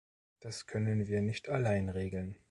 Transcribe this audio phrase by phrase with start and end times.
[0.39, 2.35] Das können wir nicht allein regeln.